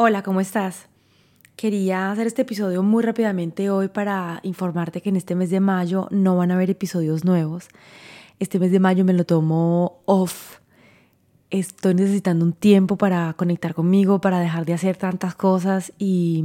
Hola, 0.00 0.22
¿cómo 0.22 0.40
estás? 0.40 0.86
Quería 1.56 2.12
hacer 2.12 2.28
este 2.28 2.42
episodio 2.42 2.84
muy 2.84 3.02
rápidamente 3.02 3.68
hoy 3.68 3.88
para 3.88 4.38
informarte 4.44 5.00
que 5.00 5.08
en 5.08 5.16
este 5.16 5.34
mes 5.34 5.50
de 5.50 5.58
mayo 5.58 6.06
no 6.12 6.36
van 6.36 6.52
a 6.52 6.54
haber 6.54 6.70
episodios 6.70 7.24
nuevos. 7.24 7.66
Este 8.38 8.60
mes 8.60 8.70
de 8.70 8.78
mayo 8.78 9.04
me 9.04 9.12
lo 9.12 9.26
tomo 9.26 9.98
off. 10.04 10.60
Estoy 11.50 11.94
necesitando 11.94 12.44
un 12.44 12.52
tiempo 12.52 12.96
para 12.96 13.32
conectar 13.32 13.74
conmigo, 13.74 14.20
para 14.20 14.38
dejar 14.38 14.66
de 14.66 14.74
hacer 14.74 14.96
tantas 14.96 15.34
cosas 15.34 15.92
y 15.98 16.44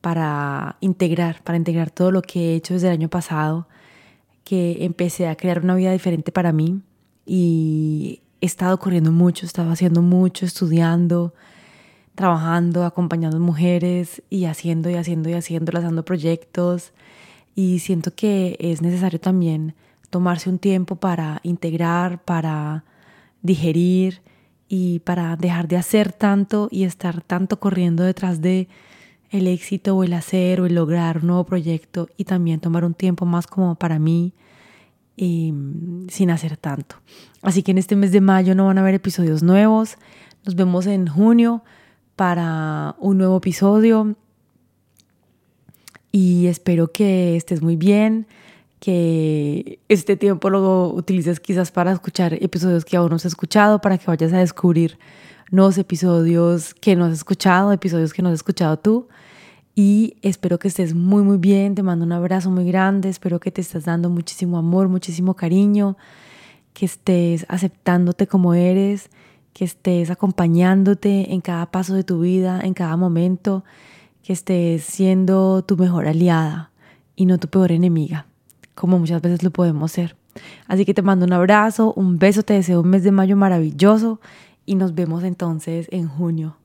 para 0.00 0.76
integrar, 0.78 1.42
para 1.42 1.58
integrar 1.58 1.90
todo 1.90 2.12
lo 2.12 2.22
que 2.22 2.52
he 2.52 2.54
hecho 2.54 2.74
desde 2.74 2.86
el 2.86 2.92
año 2.92 3.08
pasado, 3.08 3.66
que 4.44 4.84
empecé 4.84 5.26
a 5.26 5.34
crear 5.34 5.64
una 5.64 5.74
vida 5.74 5.90
diferente 5.90 6.30
para 6.30 6.52
mí 6.52 6.82
y 7.26 8.20
he 8.40 8.46
estado 8.46 8.78
corriendo 8.78 9.10
mucho, 9.10 9.44
he 9.44 9.48
estado 9.48 9.72
haciendo 9.72 10.02
mucho, 10.02 10.46
estudiando, 10.46 11.34
trabajando, 12.14 12.84
acompañando 12.84 13.38
mujeres 13.40 14.22
y 14.30 14.44
haciendo 14.44 14.90
y 14.90 14.94
haciendo 14.94 15.30
y 15.30 15.34
haciendo, 15.34 15.72
lanzando 15.72 16.04
proyectos. 16.04 16.92
Y 17.54 17.80
siento 17.80 18.14
que 18.14 18.56
es 18.60 18.82
necesario 18.82 19.20
también 19.20 19.74
tomarse 20.10 20.48
un 20.48 20.58
tiempo 20.58 20.96
para 20.96 21.40
integrar, 21.42 22.22
para 22.22 22.84
digerir 23.42 24.22
y 24.68 25.00
para 25.00 25.36
dejar 25.36 25.68
de 25.68 25.76
hacer 25.76 26.12
tanto 26.12 26.68
y 26.70 26.84
estar 26.84 27.20
tanto 27.22 27.60
corriendo 27.60 28.04
detrás 28.04 28.40
de 28.40 28.68
el 29.30 29.48
éxito 29.48 29.96
o 29.96 30.04
el 30.04 30.12
hacer 30.12 30.60
o 30.60 30.66
el 30.66 30.74
lograr 30.74 31.18
un 31.18 31.26
nuevo 31.26 31.44
proyecto 31.44 32.08
y 32.16 32.24
también 32.24 32.60
tomar 32.60 32.84
un 32.84 32.94
tiempo 32.94 33.26
más 33.26 33.46
como 33.46 33.74
para 33.74 33.98
mí 33.98 34.32
y, 35.16 35.52
sin 36.08 36.30
hacer 36.30 36.56
tanto. 36.56 36.96
Así 37.42 37.62
que 37.62 37.72
en 37.72 37.78
este 37.78 37.96
mes 37.96 38.12
de 38.12 38.20
mayo 38.20 38.54
no 38.54 38.66
van 38.66 38.78
a 38.78 38.82
haber 38.82 38.94
episodios 38.94 39.42
nuevos. 39.42 39.96
Nos 40.44 40.54
vemos 40.54 40.86
en 40.86 41.08
junio 41.08 41.64
para 42.16 42.94
un 42.98 43.18
nuevo 43.18 43.36
episodio 43.38 44.16
y 46.16 46.46
espero 46.46 46.92
que 46.92 47.34
estés 47.34 47.60
muy 47.60 47.74
bien, 47.74 48.28
que 48.78 49.80
este 49.88 50.16
tiempo 50.16 50.48
lo 50.48 50.90
utilices 50.90 51.40
quizás 51.40 51.72
para 51.72 51.90
escuchar 51.90 52.34
episodios 52.34 52.84
que 52.84 52.96
aún 52.96 53.10
no 53.10 53.16
has 53.16 53.24
escuchado, 53.24 53.80
para 53.80 53.98
que 53.98 54.06
vayas 54.06 54.32
a 54.32 54.38
descubrir 54.38 54.96
nuevos 55.50 55.76
episodios 55.76 56.72
que 56.74 56.94
no 56.94 57.06
has 57.06 57.14
escuchado, 57.14 57.72
episodios 57.72 58.12
que 58.12 58.22
no 58.22 58.28
has 58.28 58.36
escuchado 58.36 58.78
tú. 58.78 59.08
Y 59.74 60.18
espero 60.22 60.60
que 60.60 60.68
estés 60.68 60.94
muy, 60.94 61.24
muy 61.24 61.38
bien. 61.38 61.74
Te 61.74 61.82
mando 61.82 62.04
un 62.04 62.12
abrazo 62.12 62.48
muy 62.48 62.64
grande. 62.64 63.08
Espero 63.08 63.40
que 63.40 63.50
te 63.50 63.60
estés 63.60 63.84
dando 63.84 64.08
muchísimo 64.08 64.56
amor, 64.56 64.86
muchísimo 64.86 65.34
cariño, 65.34 65.96
que 66.74 66.86
estés 66.86 67.44
aceptándote 67.48 68.28
como 68.28 68.54
eres 68.54 69.10
que 69.54 69.64
estés 69.64 70.10
acompañándote 70.10 71.32
en 71.32 71.40
cada 71.40 71.70
paso 71.70 71.94
de 71.94 72.04
tu 72.04 72.20
vida, 72.20 72.60
en 72.62 72.74
cada 72.74 72.96
momento, 72.96 73.64
que 74.22 74.34
estés 74.34 74.84
siendo 74.84 75.62
tu 75.62 75.76
mejor 75.76 76.06
aliada 76.06 76.70
y 77.16 77.24
no 77.24 77.38
tu 77.38 77.48
peor 77.48 77.72
enemiga, 77.72 78.26
como 78.74 78.98
muchas 78.98 79.22
veces 79.22 79.42
lo 79.42 79.50
podemos 79.50 79.92
ser. 79.92 80.16
Así 80.66 80.84
que 80.84 80.92
te 80.92 81.02
mando 81.02 81.24
un 81.24 81.32
abrazo, 81.32 81.94
un 81.94 82.18
beso, 82.18 82.42
te 82.42 82.54
deseo 82.54 82.80
un 82.80 82.90
mes 82.90 83.04
de 83.04 83.12
mayo 83.12 83.36
maravilloso 83.36 84.20
y 84.66 84.74
nos 84.74 84.94
vemos 84.94 85.22
entonces 85.22 85.86
en 85.92 86.08
junio. 86.08 86.56